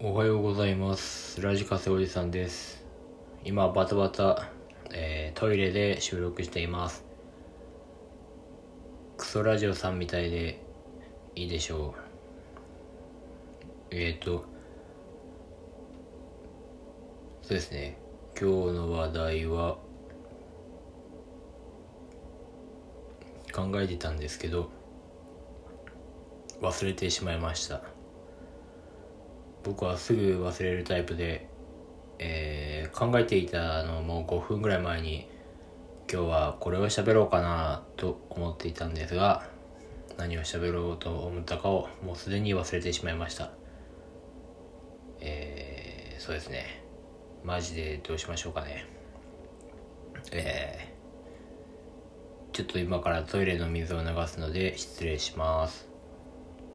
[0.00, 1.40] おはようございます。
[1.42, 2.84] ラジカセおじさんです。
[3.44, 4.48] 今、バタバタ、
[4.92, 7.04] えートイレで収録しています。
[9.16, 10.62] クソラジオさんみたいで
[11.34, 11.96] いいでしょ
[13.90, 13.96] う。
[13.96, 14.44] えっ、ー、と、
[17.42, 17.98] そうですね。
[18.40, 19.78] 今日の話題は、
[23.52, 24.70] 考えてたんですけど、
[26.60, 27.97] 忘れてしまいました。
[29.68, 31.48] 僕はすぐ忘れるタイプで、
[32.18, 32.68] えー
[32.98, 35.28] 考えていたのも5分ぐらい前に
[36.12, 39.46] 今日はこれを喋ろうかなと思っていたんですが
[40.16, 43.52] 何を喋ろうと思ったかをもうすでに忘れてしまいました。
[45.20, 46.82] えー、そうですね。
[47.44, 48.84] マジでどうしましょうかね。
[50.32, 55.97] えー、ちょっと今からトイレの水を流すので失礼します。